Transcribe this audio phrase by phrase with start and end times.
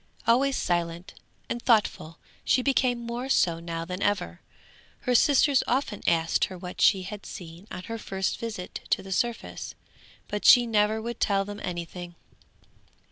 [0.25, 1.13] Always silent
[1.47, 4.41] and thoughtful, she became more so now than ever.
[5.01, 9.11] Her sisters often asked her what she had seen on her first visit to the
[9.11, 9.75] surface,
[10.27, 12.15] but she never would tell them anything.